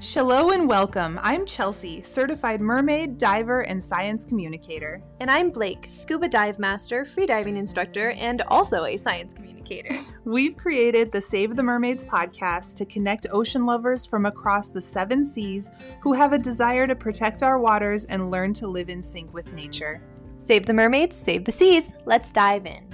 [0.00, 1.18] Hello and welcome.
[1.24, 5.02] I'm Chelsea, certified mermaid, diver, and science communicator.
[5.18, 9.98] And I'm Blake, scuba dive master, freediving instructor, and also a science communicator.
[10.24, 15.24] We've created the Save the Mermaids podcast to connect ocean lovers from across the seven
[15.24, 15.68] seas
[16.00, 19.52] who have a desire to protect our waters and learn to live in sync with
[19.52, 20.00] nature.
[20.38, 21.92] Save the mermaids, save the seas.
[22.04, 22.87] Let's dive in.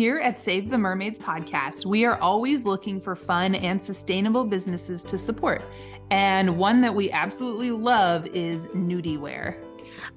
[0.00, 5.04] Here at Save the Mermaids podcast, we are always looking for fun and sustainable businesses
[5.04, 5.62] to support.
[6.10, 9.62] And one that we absolutely love is Nudie Wear.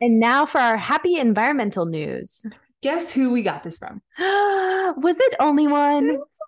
[0.00, 2.44] And now for our happy environmental news.
[2.82, 4.02] Guess who we got this from?
[4.18, 6.08] Was it only one?
[6.08, 6.38] It was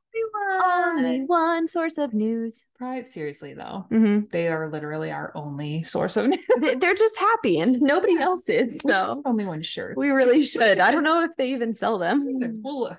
[0.94, 2.66] only Only one source of news.
[2.80, 6.40] Right, seriously though, hmm they are literally our only source of news.
[6.60, 8.78] They're just happy and nobody else is.
[8.84, 9.96] We So only one shirt.
[9.96, 10.78] we really should.
[10.78, 12.22] I don't know if they even sell them.
[12.62, 12.98] We'll look.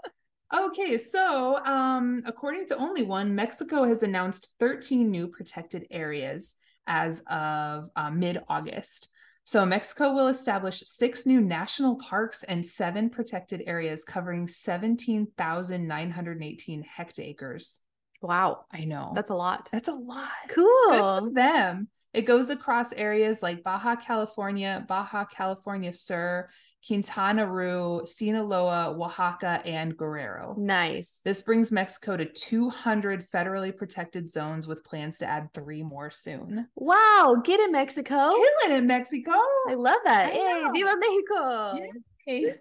[0.54, 6.54] okay, so um, according to Only One, Mexico has announced 13 new protected areas
[6.86, 9.10] as of uh, mid August.
[9.44, 17.80] So Mexico will establish six new national parks and seven protected areas covering 17,918 hectares.
[18.20, 18.66] Wow.
[18.70, 19.10] I know.
[19.14, 19.68] That's a lot.
[19.72, 20.28] That's a lot.
[20.48, 21.32] Cool.
[21.32, 21.88] them.
[22.14, 26.48] It goes across areas like Baja California, Baja California Sur,
[26.86, 30.54] Quintana Roo, Sinaloa, Oaxaca, and Guerrero.
[30.58, 31.20] Nice.
[31.24, 36.68] This brings Mexico to 200 federally protected zones with plans to add three more soon.
[36.74, 37.40] Wow.
[37.44, 38.30] Get in Mexico.
[38.30, 39.32] Killing it, in Mexico.
[39.68, 40.26] I love that.
[40.26, 40.64] I Hey.
[40.72, 41.78] Viva Mexico.
[42.26, 42.54] Yay.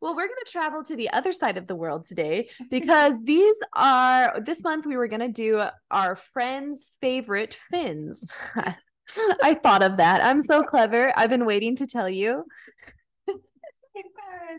[0.00, 3.54] Well, we're going to travel to the other side of the world today because these
[3.74, 8.28] are this month we were going to do our friends' favorite fins.
[9.42, 10.22] I thought of that.
[10.24, 11.12] I'm so clever.
[11.16, 12.44] I've been waiting to tell you.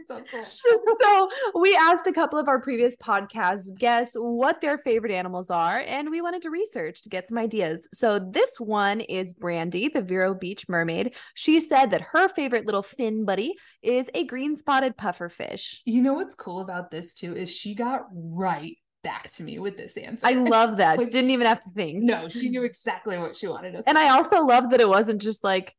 [0.07, 0.43] So cool.
[1.01, 1.29] So,
[1.59, 6.09] we asked a couple of our previous podcast guests what their favorite animals are, and
[6.09, 7.87] we wanted to research to get some ideas.
[7.93, 11.15] So, this one is Brandee, the Vero Beach mermaid.
[11.33, 15.77] She said that her favorite little fin buddy is a green spotted pufferfish.
[15.85, 19.77] You know what's cool about this too is she got right back to me with
[19.77, 20.27] this answer.
[20.27, 20.97] I love that.
[21.01, 22.03] Like, Didn't even have to think.
[22.03, 23.85] No, she knew exactly what she wanted us.
[23.87, 25.75] And I also love that it wasn't just like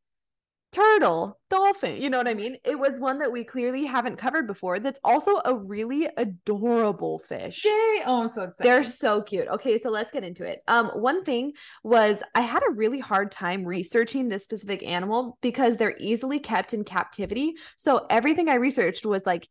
[0.73, 2.01] turtle, dolphin.
[2.01, 2.57] You know what I mean?
[2.65, 4.79] It was one that we clearly haven't covered before.
[4.79, 7.63] That's also a really adorable fish.
[7.63, 8.01] Yay!
[8.05, 8.69] Oh, I'm so excited.
[8.69, 9.47] They're so cute.
[9.47, 10.61] Okay, so let's get into it.
[10.67, 11.53] Um, one thing
[11.83, 16.73] was I had a really hard time researching this specific animal because they're easily kept
[16.73, 17.53] in captivity.
[17.77, 19.47] So everything I researched was like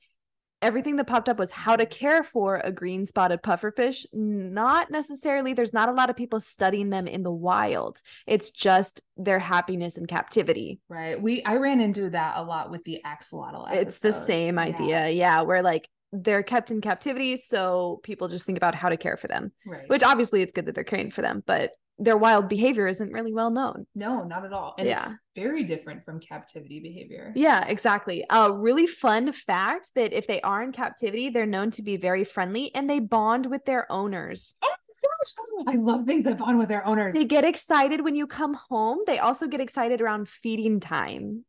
[0.63, 4.07] everything that popped up was how to care for a green spotted pufferfish.
[4.13, 8.01] Not necessarily, there's not a lot of people studying them in the wild.
[8.27, 10.81] It's just their happiness in captivity.
[10.89, 11.21] right.
[11.21, 13.71] We I ran into that a lot with the axolotl.
[13.73, 14.27] It's the episode.
[14.27, 15.09] same Yeah, idea.
[15.11, 17.37] Yeah, where like they're kept in captivity.
[17.39, 19.89] So people just think about how to care for them, Right.
[19.89, 21.73] which obviously it's good that they're caring for them, but
[22.05, 23.87] their wild behavior isn't really well known.
[23.95, 24.75] no, not at all.
[24.79, 25.03] And Yeah.
[25.03, 27.33] it's very different from captivity behavior.
[27.35, 28.25] Yeah, exactly.
[28.31, 32.25] A really fun fact that if they are in captivity, they're known to be very
[32.25, 34.57] friendly and they bond with their owners.
[34.63, 35.75] Oh, oh gosh.
[35.75, 37.15] I love things that bond with their owners.
[37.15, 38.99] They get excited when you come home.
[39.07, 41.45] They also get excited around feeding time.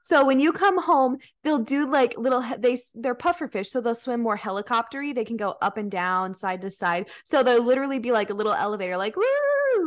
[0.00, 4.22] So when you come home, they'll do like little they they're pufferfish, so they'll swim
[4.22, 5.14] more helicoptery.
[5.14, 7.10] They can go up and down, side to side.
[7.24, 9.24] So they'll literally be like a little elevator, like woo,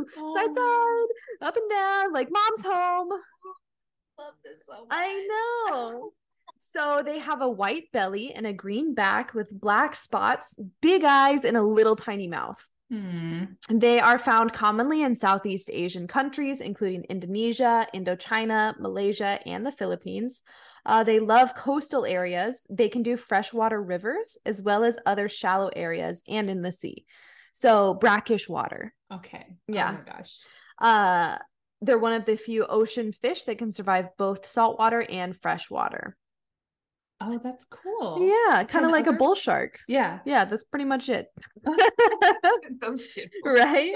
[0.09, 1.07] side Oh.
[1.41, 3.09] side, up and down, like mom's home.
[4.19, 4.87] love this so much.
[4.91, 5.27] I
[5.69, 6.11] know.
[6.63, 11.43] So they have a white belly and a green back with black spots, big eyes,
[11.43, 12.65] and a little tiny mouth.
[12.91, 13.45] Hmm.
[13.69, 20.43] They are found commonly in Southeast Asian countries, including Indonesia, Indochina, Malaysia, and the Philippines.
[20.85, 22.67] Uh, they love coastal areas.
[22.69, 27.05] They can do freshwater rivers as well as other shallow areas and in the sea.
[27.53, 28.93] So brackish water.
[29.11, 29.45] Okay.
[29.67, 29.91] Yeah.
[29.91, 30.37] Oh my gosh.
[30.79, 31.37] Uh,
[31.81, 36.15] they're one of the few ocean fish that can survive both saltwater and freshwater.
[37.19, 38.27] Oh, that's cool.
[38.27, 39.79] Yeah, kind of like a bull shark.
[39.87, 40.19] Yeah.
[40.25, 41.27] Yeah, that's pretty much it.
[42.81, 43.25] Those two.
[43.45, 43.93] right?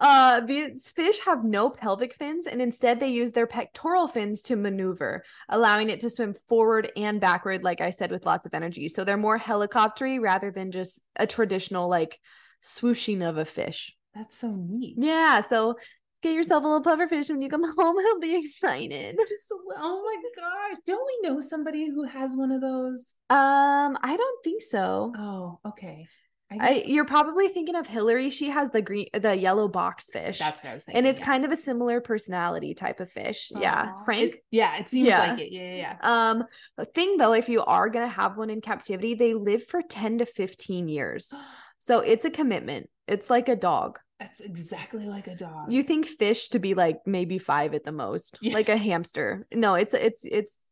[0.00, 4.56] Uh, these fish have no pelvic fins, and instead they use their pectoral fins to
[4.56, 8.88] maneuver, allowing it to swim forward and backward, like I said, with lots of energy.
[8.88, 12.18] So they're more helicoptery rather than just a traditional like
[12.62, 13.94] swooshing of a fish.
[14.14, 14.96] That's so neat.
[14.98, 15.76] Yeah, so
[16.22, 17.96] get yourself a little pufferfish when you come home.
[17.98, 19.16] He'll be excited.
[19.28, 20.78] Just oh my gosh.
[20.86, 23.14] Don't we know somebody who has one of those?
[23.30, 25.12] Um, I don't think so.
[25.16, 26.06] Oh, okay.
[26.50, 28.28] I I, you're probably thinking of Hillary.
[28.28, 30.38] She has the green, the yellow box fish.
[30.38, 30.98] that's what I was thinking.
[30.98, 31.24] and it's yeah.
[31.24, 33.50] kind of a similar personality type of fish.
[33.56, 34.34] Yeah, Frank.
[34.34, 35.30] It- yeah, it seems Yeah.
[35.30, 35.50] like it.
[35.50, 35.96] Yeah, yeah, yeah.
[36.02, 36.44] Um,
[36.76, 40.18] the thing though, if you are gonna have one in captivity, they live for 10
[40.18, 41.32] to 15 years.
[41.82, 42.88] So it's a commitment.
[43.08, 43.98] It's like a dog.
[44.20, 45.72] That's exactly like a dog.
[45.72, 48.54] You think fish to be like maybe five at the most, Yeah.
[48.54, 49.48] like a hamster.
[49.52, 50.64] No, it's it's it's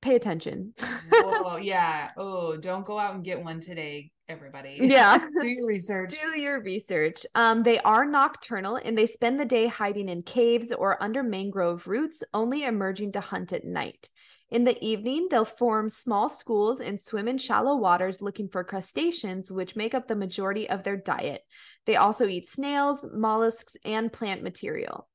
[0.00, 0.74] pay attention.
[1.10, 2.10] Whoa, yeah.
[2.16, 4.78] Oh, don't go out and get one today, everybody.
[4.80, 5.18] Yeah.
[5.40, 6.14] Do your research.
[6.22, 7.26] Do your research.
[7.34, 11.88] Um, they are nocturnal and they spend the day hiding in caves or under mangrove
[11.88, 14.08] roots, only emerging to hunt at night.
[14.54, 19.50] In the evening, they'll form small schools and swim in shallow waters looking for crustaceans,
[19.50, 21.42] which make up the majority of their diet.
[21.86, 25.08] They also eat snails, mollusks, and plant material.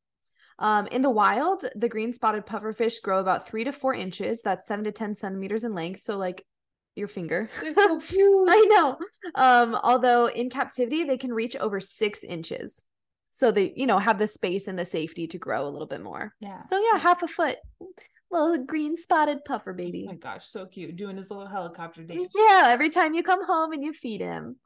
[0.59, 4.41] Um, in the wild, the green spotted pufferfish grow about three to four inches.
[4.41, 6.03] That's seven to 10 centimeters in length.
[6.03, 6.45] So, like
[6.97, 7.49] your finger.
[7.61, 8.49] They're so cute.
[8.49, 8.97] I know.
[9.35, 12.83] Um, although in captivity, they can reach over six inches.
[13.31, 16.01] So they, you know, have the space and the safety to grow a little bit
[16.01, 16.35] more.
[16.41, 16.63] yeah.
[16.63, 17.55] So yeah, half a foot.
[18.31, 20.05] Little green spotted puffer baby.
[20.07, 20.95] Oh my gosh, so cute.
[20.95, 22.33] Doing his little helicopter dance.
[22.35, 24.57] Yeah, every time you come home and you feed him.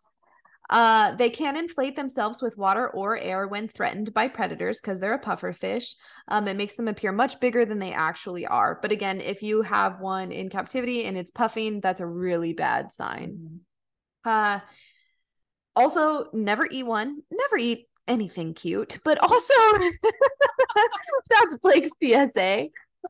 [0.69, 5.13] Uh, they can inflate themselves with water or air when threatened by predators because they're
[5.13, 5.95] a puffer fish.
[6.29, 8.79] Um, it makes them appear much bigger than they actually are.
[8.81, 12.93] But again, if you have one in captivity and it's puffing, that's a really bad
[12.93, 13.61] sign.
[14.25, 14.29] Mhm.
[14.31, 14.59] Uh
[15.75, 19.53] also never eat one, never eat anything cute, but also
[21.29, 22.69] that's Blake's PSA.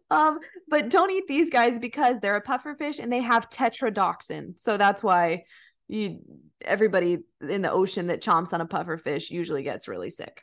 [0.09, 4.59] Um, but don't eat these guys because they're a pufferfish and they have tetrodotoxin.
[4.59, 5.43] So that's why
[5.87, 6.19] you
[6.63, 10.41] everybody in the ocean that chomps on a pufferfish usually gets really sick.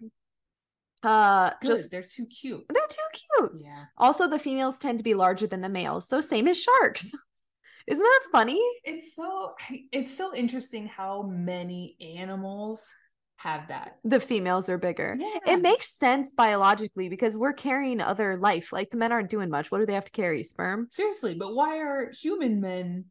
[1.02, 1.66] Uh Good.
[1.68, 2.64] just They're too cute.
[2.68, 3.62] they're too cute.
[3.64, 3.84] Yeah.
[3.96, 7.12] Also, the females tend to be larger than the males, so same as sharks.
[7.86, 8.60] Isn't that funny?
[8.84, 9.54] It's so
[9.92, 12.92] it's so interesting how many animals
[13.40, 13.96] have that.
[14.04, 15.16] The females are bigger.
[15.18, 15.54] Yeah.
[15.54, 18.70] It makes sense biologically because we're carrying other life.
[18.70, 19.70] Like the men aren't doing much.
[19.70, 20.44] What do they have to carry?
[20.44, 20.88] Sperm?
[20.90, 23.06] Seriously, but why are human men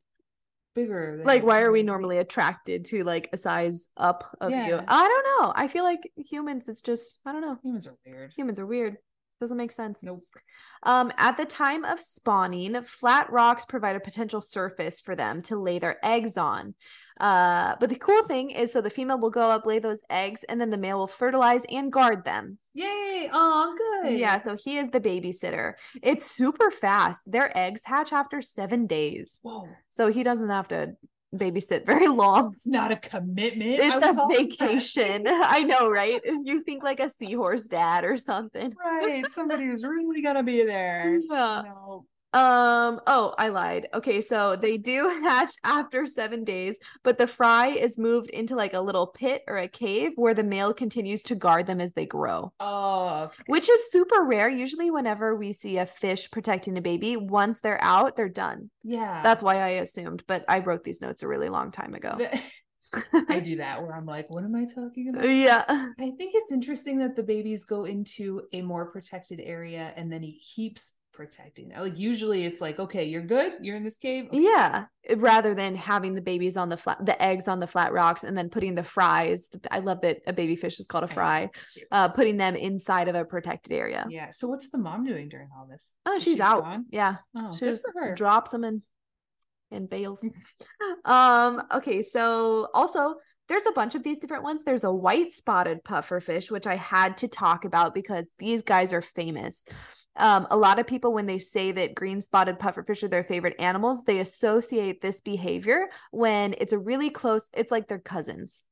[0.76, 4.80] bigger than Like, why are we normally attracted to like a size up of you?
[4.88, 5.54] I don't know.
[5.56, 7.58] I feel like humans, it's just, I don't know.
[7.64, 8.32] humans are weird?
[8.38, 8.98] Humans are weird.
[9.42, 10.04] Doesn't make sense.
[10.04, 10.24] Nope.
[10.84, 15.58] Um, at the time of spawning, flat rocks provide a potential surface for them to
[15.58, 16.74] lay their eggs on.
[17.20, 20.44] Uh, but the cool thing is, so the female will go up, lay those eggs,
[20.48, 22.58] and then the male will fertilize and guard them.
[22.74, 23.30] Yay!
[23.34, 24.18] Oh, good.
[24.18, 25.74] Yeah, so he is the babysitter.
[26.02, 27.30] It's super fast.
[27.30, 29.40] Their eggs hatch after seven days.
[29.44, 29.68] Whoa.
[29.90, 30.96] So he doesn't have to
[31.36, 32.54] babysit very long.
[32.54, 33.80] It's not a commitment.
[33.82, 35.26] It's a vacation.
[35.28, 36.22] I know, right?
[36.44, 38.74] You think like a seahorse dad or something.
[38.80, 39.30] Right.
[39.32, 41.20] Somebody who's really gonna be there.
[41.30, 41.64] Yeah.
[41.66, 42.06] No.
[42.32, 43.88] Um, oh, I lied.
[43.94, 48.74] Okay, so they do hatch after seven days, but the fry is moved into like
[48.74, 52.06] a little pit or a cave where the male continues to guard them as they
[52.06, 52.54] grow.
[52.60, 53.44] Oh, okay.
[53.48, 54.48] Which is super rare.
[54.50, 58.70] Usually, whenever we see a fish protecting a baby, once they're out, they're done.
[58.84, 59.24] yeah.
[59.24, 62.18] That's why I assumed, but I wrote these notes a really long time ago.
[63.30, 65.24] I do that where I'm like, what am I talking about?
[65.24, 65.64] yeah.
[65.68, 70.24] I think it's interesting that the babies go into a more protected area and then
[70.24, 71.74] he keeps protecting.
[71.78, 73.52] Like usually it's like, okay, you're good.
[73.62, 74.28] You're in this cave.
[74.28, 74.42] Okay.
[74.42, 74.86] Yeah.
[75.18, 78.38] Rather than having the babies on the flat, the eggs on the flat rocks, and
[78.38, 79.50] then putting the fries.
[79.70, 81.50] I love that a baby fish is called a fry.
[81.72, 81.82] so.
[81.92, 84.08] Uh, putting them inside of a protected area.
[84.10, 84.30] Yeah.
[84.32, 85.92] So what's the mom doing during all this?
[86.06, 86.62] Oh, Is she's she out.
[86.64, 86.86] gone?
[86.90, 87.18] Yeah.
[87.36, 87.86] Oh, she just
[88.16, 88.82] drops them in
[89.70, 90.26] in bales.
[91.06, 93.16] um, okay, so also
[93.50, 94.62] there's a bunch of these different ones.
[94.64, 99.02] There's a white spotted pufferfish, which I had to talk about because these guys are
[99.02, 99.66] famous.
[100.16, 103.56] Um, a lot of people, when they say that green spotted pufferfish are their favorite
[103.60, 108.64] animals, they associate this behavior when it's a really close, it's like they're cousins.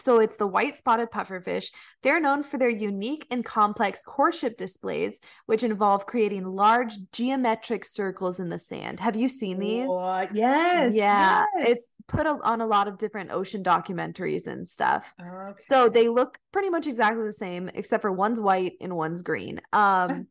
[0.00, 1.70] So it's the white spotted pufferfish.
[2.02, 8.38] They're known for their unique and complex courtship displays, which involve creating large geometric circles
[8.38, 9.00] in the sand.
[9.00, 9.88] Have you seen these?
[10.32, 10.94] Yes.
[10.94, 11.70] Yeah, yes.
[11.70, 15.12] it's put on a lot of different ocean documentaries and stuff.
[15.20, 15.60] okay.
[15.62, 19.60] So they look pretty much exactly the same, except for one's white and one's green.
[19.72, 20.28] Um,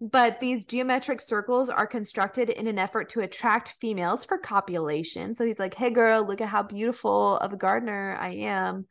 [0.00, 5.34] but these geometric circles are constructed in an effort to attract females for copulation.
[5.34, 8.86] So he's like, "Hey, girl, look at how beautiful of a gardener I am.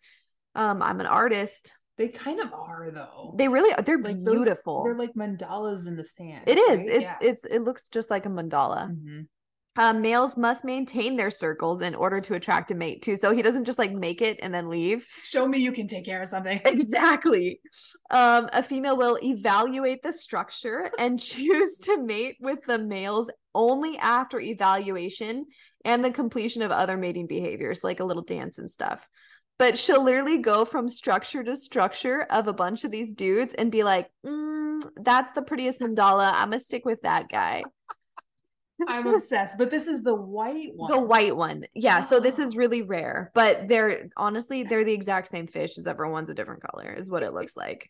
[0.55, 1.73] Um, I'm an artist.
[1.97, 3.35] they kind of are though.
[3.37, 3.81] They really are.
[3.83, 4.83] They're like those- beautiful.
[4.83, 6.43] they're like mandalas in the sand.
[6.47, 6.77] it is.
[6.79, 6.87] right?
[6.89, 7.17] It, yeah.
[7.21, 7.43] It's.
[7.45, 8.89] It looks just like a mandala.
[8.89, 9.27] Mhm.
[9.75, 13.15] Um, males must maintain their circles in order to attract a mate too.
[13.15, 15.07] So he doesn't just like make it and then leave.
[15.23, 16.61] Show me you can take care of something.
[16.83, 17.61] Exactly.
[18.11, 23.97] Um, a female will evaluate the structure and choose to mate with the males only
[23.97, 25.45] after evaluation
[25.85, 29.07] and the completion of other mating behaviors, like a little dance and stuff.
[29.59, 33.71] But she'll literally go from structure to structure of a bunch of these dudes and
[33.71, 36.31] be like, mm, that's the prettiest mandala.
[36.33, 37.63] I'm going to stick with that guy.
[38.87, 39.57] I'm obsessed.
[39.57, 40.91] But this is the white one.
[40.91, 41.65] The white one.
[41.73, 42.01] Yeah.
[42.01, 42.43] So this Oh.
[42.43, 46.63] is really rare, but they're honestly, they're the exact same fish as everyone's a different
[46.63, 47.89] color, is what it looks like.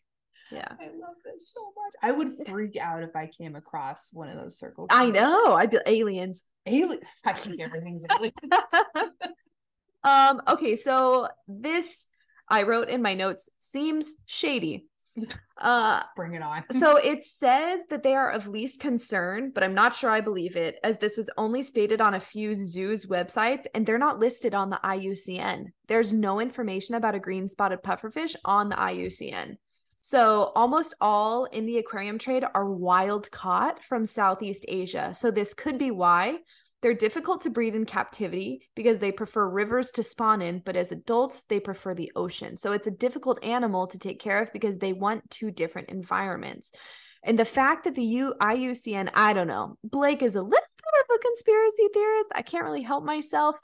[0.50, 0.68] Yeah.
[0.80, 1.94] I love this so much.
[2.02, 4.88] I would freak out if I came across one of those circles.
[4.90, 5.54] I know.
[5.54, 6.44] I'd be aliens.
[6.66, 7.08] Aliens.
[7.24, 8.34] I think everything's aliens.
[10.04, 12.08] um, okay, so this
[12.48, 14.86] I wrote in my notes seems shady.
[15.58, 16.64] Uh Bring it on.
[16.78, 20.56] so it says that they are of least concern, but I'm not sure I believe
[20.56, 24.54] it, as this was only stated on a few zoos websites and they're not listed
[24.54, 25.66] on the IUCN.
[25.86, 29.56] There's no information about a green spotted pufferfish on the IUCN.
[30.00, 35.14] So almost all in the aquarium trade are wild caught from Southeast Asia.
[35.14, 36.40] So this could be why
[36.84, 40.92] they're difficult to breed in captivity because they prefer rivers to spawn in, but as
[40.92, 42.58] adults, they prefer the ocean.
[42.58, 46.72] So it's a difficult animal to take care of because they want two different environments.
[47.22, 51.04] And the fact that the U- IUCN, I don't know, Blake is a little bit
[51.08, 52.28] of a conspiracy theorist.
[52.34, 53.56] I can't really help myself.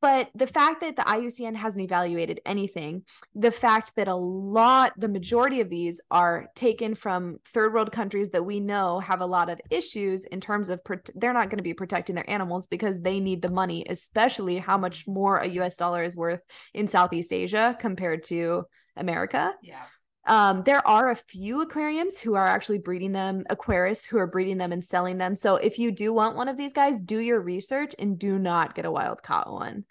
[0.00, 5.08] But the fact that the IUCN hasn't evaluated anything, the fact that a lot, the
[5.08, 9.48] majority of these are taken from third world countries that we know have a lot
[9.48, 10.80] of issues in terms of
[11.14, 14.76] they're not going to be protecting their animals because they need the money, especially how
[14.76, 16.40] much more a US dollar is worth
[16.74, 18.64] in Southeast Asia compared to
[18.96, 19.54] America.
[19.62, 19.82] Yeah.
[20.26, 24.58] Um, there are a few aquariums who are actually breeding them, aquarists who are breeding
[24.58, 25.36] them and selling them.
[25.36, 28.74] So if you do want one of these guys, do your research and do not
[28.74, 29.84] get a wild caught one.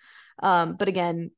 [0.43, 1.31] Um, but again,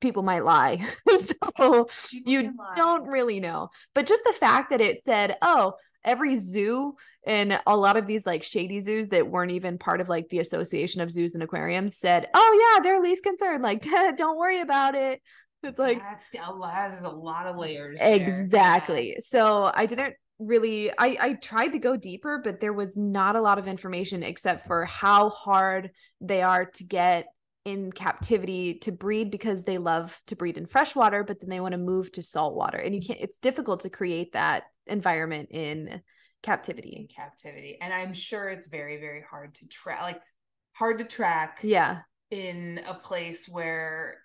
[0.00, 0.86] people might lie.
[1.16, 3.70] so you don't really know.
[3.94, 6.94] But just the fact that it said, oh, every zoo
[7.26, 10.38] and a lot of these like shady zoos that weren't even part of like the
[10.38, 13.62] association of zoos and aquariums said, oh yeah, they're least concerned.
[13.62, 13.82] Like,
[14.16, 15.20] don't worry about it.
[15.62, 16.90] It's like that's a lot.
[16.90, 17.98] There's a lot of layers.
[18.00, 19.16] Exactly.
[19.20, 23.40] So I didn't really I I tried to go deeper, but there was not a
[23.40, 27.26] lot of information except for how hard they are to get
[27.64, 31.72] in captivity to breed because they love to breed in freshwater, but then they want
[31.72, 32.78] to move to saltwater.
[32.78, 36.00] And you can't it's difficult to create that environment in
[36.42, 36.90] captivity.
[36.90, 37.08] in captivity.
[37.08, 40.02] captivity, and I'm sure it's very, very hard to track.
[40.02, 40.20] Like
[40.72, 42.00] hard to track Yeah,
[42.30, 44.18] in a place where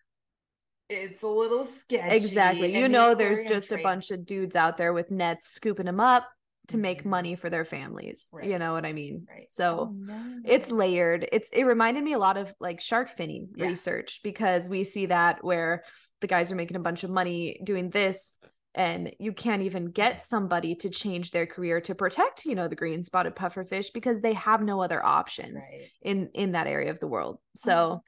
[0.89, 2.15] it's a little sketchy.
[2.15, 2.77] exactly.
[2.77, 6.27] You know there's just a bunch of dudes out there with nets scooping them up
[6.69, 7.07] to make Mhm.
[7.07, 8.29] money for their families.
[8.41, 9.27] You know what I mean?
[9.29, 9.51] Right.
[9.51, 10.41] So Oh, no.
[10.45, 13.65] it's layered it's it reminded me a lot of like shark finning Yeah.
[13.67, 15.83] research because we see that where
[16.21, 18.37] the guys are making a bunch of money doing this
[18.75, 22.75] and you can't even get somebody to change their career to protect you know the
[22.77, 25.89] green spotted pufferfish because they have no other options Right.
[26.01, 28.03] in in that area of the world Oh, so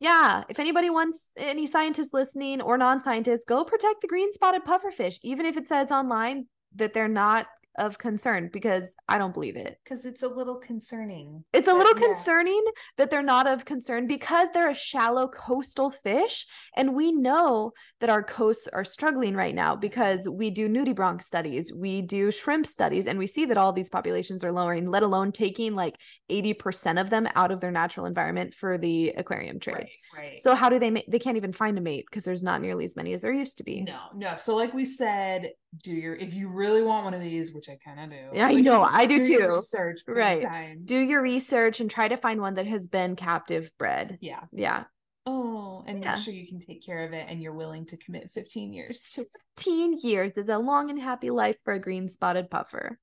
[0.00, 5.18] yeah if anybody wants any scientists listening or non-scientists go protect the green spotted pufferfish
[5.22, 7.46] even if it says online that they're not
[7.78, 11.44] of concern because i don't believe it because it's a little concerning.
[11.52, 12.06] it's a little yeah.
[12.06, 12.62] concerning
[12.96, 16.46] that they're not of concern because they're a shallow coastal fish.
[16.76, 21.72] And we know that our coasts are struggling right now because we do nudibranch studies,
[21.74, 25.32] we do shrimp studies, and we see that all these populations are lowering, let alone
[25.32, 25.96] taking like
[26.30, 29.74] 80% of them out of their natural environment for the aquarium trade.
[29.74, 29.90] Right.
[30.16, 30.40] Right.
[30.40, 32.84] So how do they make they can't even find a mate because there's not nearly
[32.84, 33.82] as many as there used to be.
[33.82, 34.36] no, no.
[34.36, 35.50] So like we said,
[35.82, 38.36] do your if you really want one of these, which I kind of do.
[38.36, 39.54] Yeah, I know, I do your too.
[39.54, 40.42] Research, Right.
[40.42, 40.82] Time.
[40.84, 44.18] Do your research and try to find one that has been captive bred.
[44.20, 44.40] yeah.
[44.52, 44.84] Yeah.
[45.26, 46.14] Oh, and Yeah.
[46.14, 49.08] make sure you can take care of it, and you're willing to commit 15 years
[49.14, 49.26] to
[49.56, 52.98] 15 years is a long and happy life for a green spotted puffer.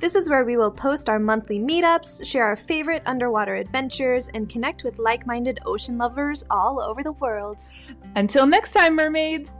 [0.00, 4.48] This is where we will post our monthly meetups, share our favorite underwater adventures, and
[4.48, 7.60] connect with like minded ocean lovers all over the world.
[8.16, 9.50] Until next time, mermaids!